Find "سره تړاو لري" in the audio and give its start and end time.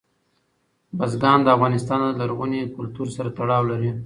3.15-3.91